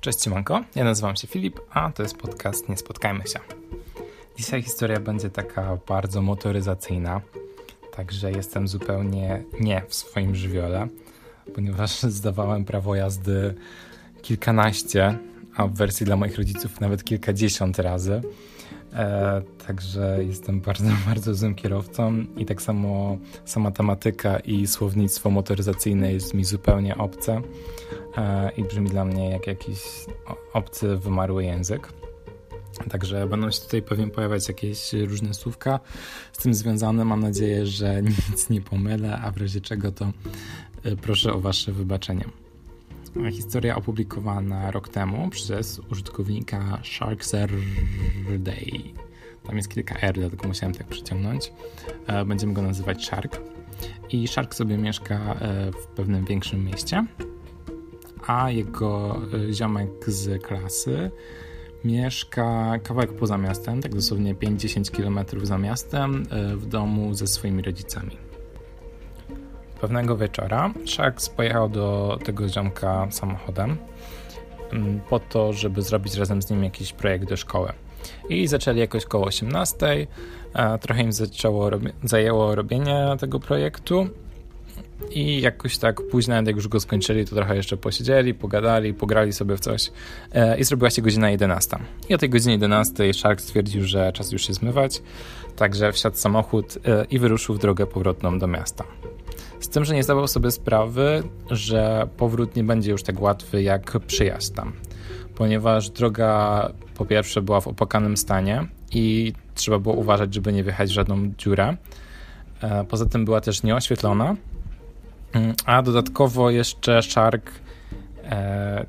[0.00, 3.38] Cześć Siemanko, ja nazywam się Filip, a to jest podcast Nie Spotkajmy się.
[4.36, 7.20] Dzisiaj historia będzie taka bardzo motoryzacyjna,
[7.96, 10.88] także jestem zupełnie nie w swoim żywiole,
[11.54, 13.54] ponieważ zdawałem prawo jazdy
[14.22, 15.18] kilkanaście,
[15.56, 18.22] a w wersji dla moich rodziców nawet kilkadziesiąt razy.
[18.92, 26.12] E, także jestem bardzo, bardzo złym kierowcą i tak samo sama tematyka i słownictwo motoryzacyjne
[26.12, 27.40] jest mi zupełnie obce
[28.16, 29.78] e, i brzmi dla mnie jak jakiś
[30.52, 31.92] obcy, wymarły język.
[32.90, 35.80] Także będą się tutaj pewnie pojawiać jakieś różne słówka
[36.32, 37.04] z tym związane.
[37.04, 40.12] Mam nadzieję, że nic nie pomylę, a w razie czego to
[40.84, 42.39] e, proszę o Wasze wybaczenie.
[43.32, 47.50] Historia opublikowana rok temu przez użytkownika Sharkser
[48.38, 48.82] Day.
[49.46, 51.52] Tam jest kilka R, dlatego musiałem tak przyciągnąć.
[52.06, 53.40] E, będziemy go nazywać Shark.
[54.10, 57.06] I Shark sobie mieszka e, w pewnym większym mieście,
[58.26, 61.10] a jego e, ziomek z klasy
[61.84, 68.29] mieszka kawałek poza miastem, tak dosłownie 5-10 km za miastem, w domu ze swoimi rodzicami.
[69.80, 73.76] Pewnego wieczora Sharks pojechał do tego ziomka samochodem
[74.72, 77.72] mm, po to, żeby zrobić razem z nim jakiś projekt do szkoły.
[78.28, 80.06] I zaczęli jakoś koło 18.
[80.80, 81.70] Trochę im zaczęło,
[82.04, 84.08] zajęło robienie tego projektu.
[85.10, 89.56] I jakoś tak późno, jak już go skończyli, to trochę jeszcze posiedzieli, pogadali, pograli sobie
[89.56, 89.90] w coś.
[90.32, 91.76] E, I zrobiła się godzina 11.
[92.08, 95.02] I o tej godzinie 11 Shark stwierdził, że czas już się zmywać.
[95.56, 98.84] Także wsiadł samochód e, i wyruszył w drogę powrotną do miasta.
[99.60, 104.00] Z tym, że nie zdawał sobie sprawy, że powrót nie będzie już tak łatwy jak
[104.06, 104.72] przyjazd tam,
[105.34, 110.90] ponieważ droga po pierwsze była w opłakanym stanie i trzeba było uważać, żeby nie wjechać
[110.90, 111.76] w żadną dziurę.
[112.62, 114.36] E, poza tym była też nieoświetlona,
[115.32, 117.50] mm, a dodatkowo jeszcze Shark
[118.24, 118.86] e,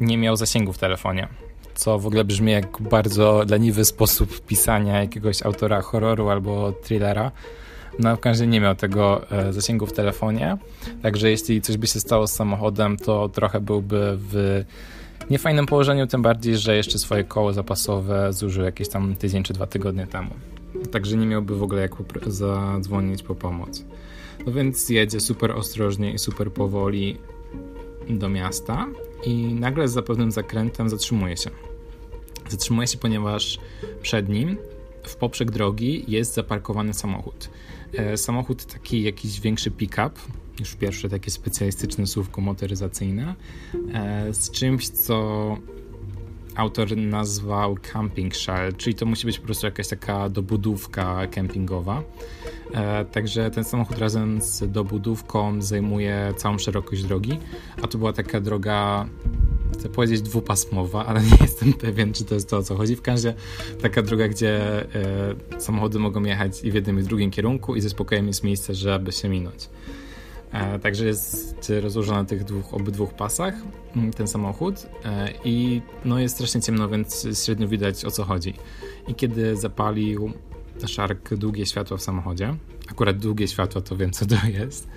[0.00, 1.28] nie miał zasięgu w telefonie,
[1.74, 7.30] co w ogóle brzmi jak bardzo leniwy sposób pisania jakiegoś autora horroru albo thrillera,
[7.98, 10.56] no w każdym nie miał tego e, zasięgu w telefonie,
[11.02, 14.64] także jeśli coś by się stało z samochodem, to trochę byłby w
[15.30, 19.66] niefajnym położeniu, tym bardziej, że jeszcze swoje koło zapasowe zużył jakieś tam tydzień czy dwa
[19.66, 20.30] tygodnie temu.
[20.92, 21.92] Także nie miałby w ogóle jak
[22.26, 23.84] zadzwonić po pomoc.
[24.46, 27.18] No więc jedzie super ostrożnie i super powoli
[28.08, 28.86] do miasta
[29.24, 31.50] i nagle za pewnym zakrętem zatrzymuje się.
[32.48, 33.58] Zatrzymuje się, ponieważ
[34.02, 34.56] przed nim
[35.02, 37.48] w poprzek drogi jest zaparkowany samochód.
[37.92, 40.10] E, samochód taki jakiś większy pick-up,
[40.60, 43.34] już pierwsze takie specjalistyczne słówko motoryzacyjne,
[43.94, 45.56] e, z czymś, co
[46.56, 52.02] autor nazwał camping shell, czyli to musi być po prostu jakaś taka dobudówka kempingowa.
[52.74, 57.38] E, także ten samochód razem z dobudówką zajmuje całą szerokość drogi,
[57.82, 59.08] a to była taka droga
[59.72, 62.96] chcę powiedzieć dwupasmowa, ale nie jestem pewien, czy to jest to, o co chodzi.
[62.96, 63.34] W każdym
[63.82, 67.80] taka droga, gdzie e, samochody mogą jechać i w jednym i w drugim kierunku i
[67.80, 69.68] ze spokojem jest miejsce, żeby się minąć.
[70.52, 73.54] E, także jest rozłożony na tych dwóch, obydwu pasach
[73.96, 78.54] mm, ten samochód e, i no jest strasznie ciemno, więc średnio widać o co chodzi.
[79.08, 80.32] I kiedy zapalił
[80.86, 82.54] Shark długie światło w samochodzie,
[82.90, 84.88] akurat długie światło to wiem co to jest,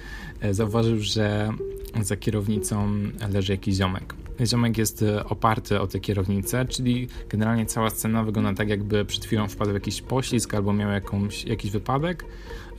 [0.41, 1.53] e, zauważył, że
[2.01, 2.93] za kierownicą
[3.33, 4.15] leży jakiś ziomek.
[4.45, 9.25] Ziomek jest e, oparty o tę kierownicę, czyli generalnie cała scena wygląda tak, jakby przed
[9.25, 12.25] chwilą wpadł jakiś poślizg albo miał jakąś, jakiś wypadek,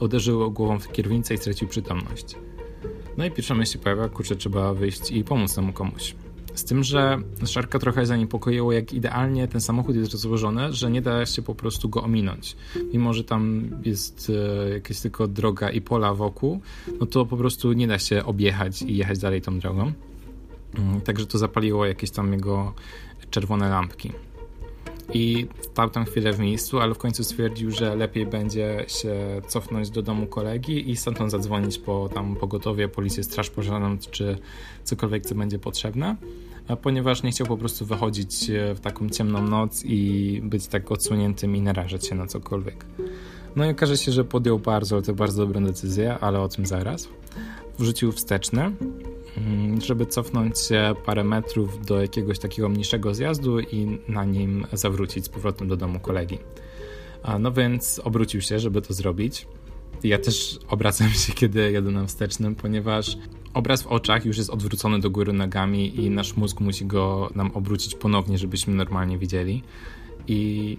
[0.00, 2.36] uderzył głową w kierownicę i stracił przytomność.
[3.16, 6.14] No i pierwsza myśl się pojawia, kurczę, trzeba wyjść i pomóc temu komuś.
[6.54, 11.26] Z tym, że Szarka trochę zaniepokoiło, jak idealnie ten samochód jest rozłożony, że nie da
[11.26, 12.56] się po prostu go ominąć.
[12.92, 14.32] Mimo, że tam jest
[14.66, 16.60] e, jakaś tylko droga i pola wokół,
[17.00, 19.92] no to po prostu nie da się objechać i jechać dalej tą drogą.
[20.78, 22.74] Mm, także to zapaliło jakieś tam jego
[23.30, 24.12] czerwone lampki.
[25.14, 29.14] I stał tam chwilę w miejscu, ale w końcu stwierdził, że lepiej będzie się
[29.48, 34.38] cofnąć do domu kolegi i stamtąd zadzwonić po tam pogotowie, policję, straż pożarną, czy
[34.84, 36.16] cokolwiek, co będzie potrzebne,
[36.82, 41.62] ponieważ nie chciał po prostu wychodzić w taką ciemną noc i być tak odsuniętym i
[41.62, 42.86] narażać się na cokolwiek.
[43.56, 47.08] No i okaże się, że podjął bardzo, to bardzo dobrą decyzję, ale o tym zaraz.
[47.78, 49.11] Wrzucił wsteczny, Mm,
[49.84, 55.28] żeby cofnąć się parę metrów do jakiegoś takiego mniejszego zjazdu i na nim zawrócić z
[55.28, 56.38] powrotem do domu kolegi.
[57.40, 59.46] No więc obrócił się, żeby to zrobić.
[60.04, 63.16] Ja też obracam się, kiedy jadę na wstecznym, ponieważ
[63.54, 67.50] obraz w oczach już jest odwrócony do góry nogami i nasz mózg musi go nam
[67.54, 69.62] obrócić ponownie, żebyśmy normalnie widzieli.
[70.26, 70.78] I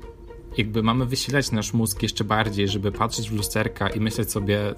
[0.57, 4.73] jakby mamy wysilać nasz mózg jeszcze bardziej, żeby patrzeć w lusterka i myśleć sobie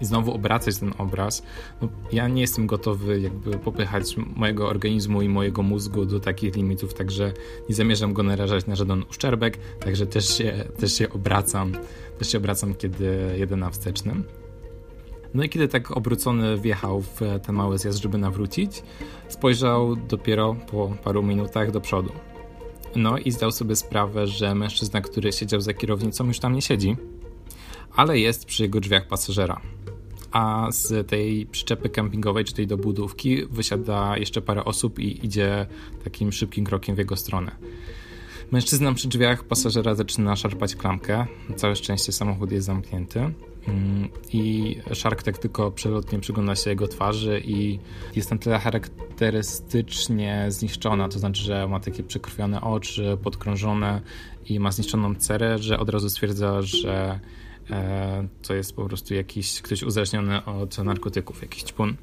[0.00, 1.42] i znowu obracać ten obraz,
[1.82, 6.94] no, ja nie jestem gotowy jakby popychać mojego organizmu i mojego mózgu do takich limitów,
[6.94, 7.32] także
[7.68, 11.72] nie zamierzam go narażać na żaden uszczerbek, także też się, też się obracam,
[12.18, 14.24] też się obracam, kiedy jedę na wstecznym.
[15.34, 18.82] No i kiedy tak obrócony wjechał w ten mały zjazd, żeby nawrócić,
[19.28, 22.12] spojrzał dopiero po paru minutach do przodu.
[22.96, 26.96] No i zdał sobie sprawę, że mężczyzna, który siedział za kierownicą, już tam nie siedzi,
[27.96, 29.60] ale jest przy jego drzwiach pasażera.
[30.32, 35.66] A z tej przyczepy kempingowej, czy tej dobudówki, wysiada jeszcze parę osób i idzie
[36.04, 37.56] takim szybkim krokiem w jego stronę.
[38.50, 41.26] Mężczyzna przy drzwiach pasażera zaczyna szarpać klamkę.
[41.56, 43.32] Całe szczęście samochód jest zamknięty.
[43.70, 47.78] Mm, I Shark tak tylko przelotnie przygląda się jego twarzy i
[48.16, 54.00] jest na tyle charakterystycznie zniszczona, to znaczy, że ma takie przekrwione oczy, podkrążone
[54.46, 57.20] i ma zniszczoną cerę, że od razu stwierdza, że
[57.70, 61.96] e, to jest po prostu jakiś ktoś uzależniony od narkotyków, jakiś ćpun.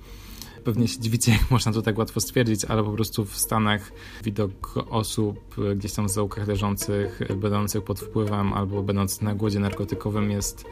[0.67, 3.91] Pewnie się dziwicie, jak można to tak łatwo stwierdzić, ale po prostu w Stanach
[4.23, 10.31] widok osób gdzieś tam w zaułkach leżących, będących pod wpływem albo będących na głodzie narkotykowym
[10.31, 10.65] jest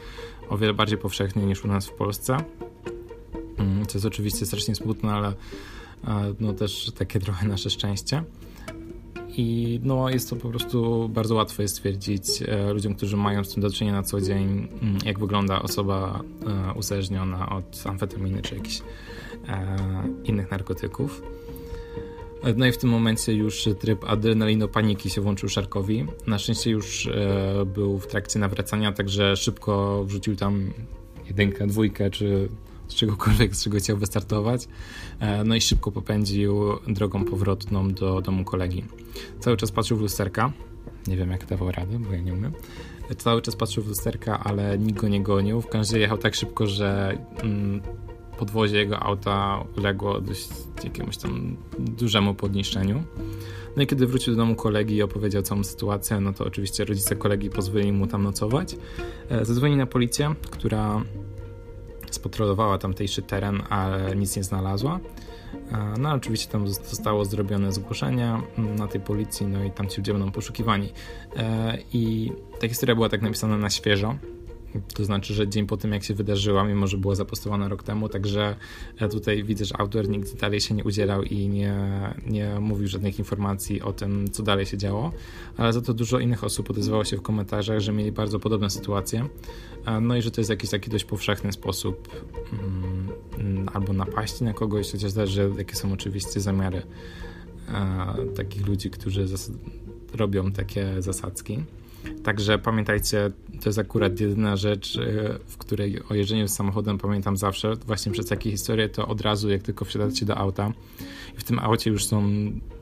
[0.50, 2.38] o wiele bardziej powszechny niż u nas w Polsce.
[3.58, 5.34] Mm, co jest oczywiście strasznie smutne, ale
[6.40, 8.24] no też takie trochę nasze szczęście.
[9.38, 13.54] I no, jest to po prostu bardzo łatwo jest stwierdzić e, ludziom, którzy mają z
[13.54, 16.22] tym do czynienia na co dzień, mm, jak wygląda osoba
[16.70, 18.84] e, uzależniona od amfetaminy czy jakichś e,
[20.24, 21.22] innych narkotyków.
[22.56, 26.06] No i w tym momencie już tryb adrenalino-paniki się włączył Szarkowi.
[26.28, 30.72] Na szczęście już e, był w trakcie nawracania, także szybko wrzucił tam
[31.28, 32.50] jedynkę, dwójkę, czy
[32.88, 34.68] z czegokolwiek, z czego chciał wystartować.
[35.20, 38.84] E, no i szybko popędził drogą powrotną do domu kolegi.
[39.40, 40.52] Cały czas patrzył w lusterka.
[41.08, 42.52] Nie wiem, jak dawał radę, bo ja nie umiem.
[43.18, 45.62] Cały czas patrzył w lusterka, ale nikt go nie gonił.
[45.62, 47.82] W każdym razie jechał tak szybko, że mm,
[48.38, 50.50] podwozie jego auta uległo dość
[50.84, 53.04] jakiemuś tam dużemu podniszczeniu.
[53.76, 57.16] No i kiedy wrócił do domu kolegi i opowiedział całą sytuację, no to oczywiście rodzice
[57.16, 58.76] kolegi pozwolili mu tam nocować.
[59.30, 61.02] E, zadzwonili na policję, która
[62.12, 65.00] spatrolowała tamtejszy teren, ale nic nie znalazła.
[65.72, 70.14] E, no oczywiście tam zostało zrobione zgłoszenie na tej policji, no i tam ci ludzie
[70.14, 70.94] będą poszukiwani.
[71.38, 74.16] E, I ta historia była tak napisana na świeżo,
[74.94, 78.10] to znaczy, że dzień po tym, jak się wydarzyła, mimo że była zapostowana rok temu,
[78.10, 78.56] także
[79.00, 81.76] ja tutaj widzę, że autor nigdy dalej się nie udzielał i nie,
[82.28, 85.12] nie mówił żadnych informacji o tym, co dalej się działo,
[85.58, 89.28] ale za to dużo innych osób odezwało się w komentarzach, że mieli bardzo podobne sytuacje,
[90.02, 92.26] no i że to jest jakiś taki dość powszechny sposób
[93.40, 96.82] mm, albo napaści na kogoś, chociaż zależy, jakie są oczywiście zamiary
[98.36, 99.26] takich ludzi, którzy
[100.14, 101.64] robią takie zasadzki.
[102.26, 103.32] Także pamiętajcie,
[103.62, 107.76] to jest akurat jedyna rzecz, e, w której o jeżdżeniu z samochodem pamiętam zawsze.
[107.76, 110.72] Właśnie przez takie historie to od razu, jak tylko wsiadacie do auta
[111.38, 112.32] i w tym aucie już są,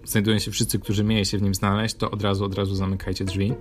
[0.06, 3.26] znajdują się wszyscy, którzy mieli się w nim znaleźć, to od razu, od razu zamykajcie
[3.26, 3.54] drzwi.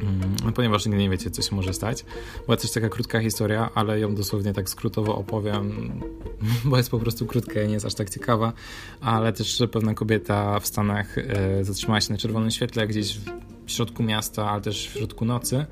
[0.00, 2.04] Mm, ponieważ nigdy nie wiecie, co się może stać.
[2.46, 5.92] Była też taka krótka historia, ale ją dosłownie tak skrótowo opowiem,
[6.64, 8.52] bo jest po prostu krótka i nie jest aż tak ciekawa,
[9.00, 13.18] ale też pewna kobieta w Stanach e, zatrzymała się na czerwonym świetle gdzieś
[13.66, 15.66] w środku miasta, ale też w środku nocy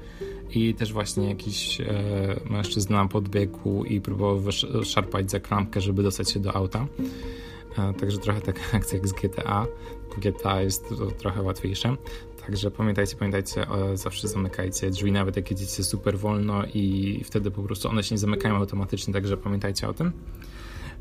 [0.50, 1.84] i też właśnie jakiś e,
[2.50, 4.52] mężczyzna podbiegł i próbował
[4.84, 6.86] szarpać za klamkę, żeby dostać się do auta.
[7.78, 9.66] E, także trochę taka akcja jak z GTA.
[10.18, 11.96] GTA jest to trochę łatwiejsze.
[12.46, 17.88] Także pamiętajcie, pamiętajcie, zawsze zamykajcie drzwi, nawet jak jedziecie super wolno i wtedy po prostu
[17.88, 20.12] one się nie zamykają automatycznie, także pamiętajcie o tym.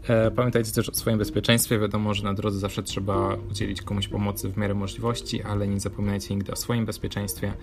[0.08, 1.79] E, pamiętajcie też o swoim bezpieczeństwie.
[1.79, 6.36] Wiadomo, że na drodze zawsze trzeba udzielić komuś pomocy w miarę możliwości, ale nie zapominajcie
[6.36, 7.53] nigdy o swoim bezpieczeństwie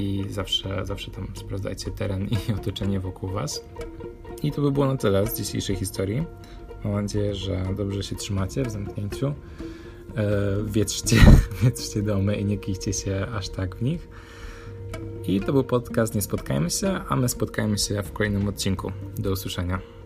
[0.00, 3.64] i zawsze, zawsze tam sprawdzajcie teren i otoczenie wokół Was.
[4.42, 6.24] I to by było na tyle z dzisiejszej historii.
[6.84, 9.26] Mam nadzieję, że dobrze się trzymacie w zamknięciu.
[9.26, 9.34] E,
[10.66, 11.16] wietrzcie,
[11.62, 14.08] wietrzcie domy i nie kijcie się aż tak w nich.
[15.26, 18.92] I to był podcast Nie Spotkajmy się, a my spotkajmy się w kolejnym odcinku.
[19.18, 20.01] Do usłyszenia.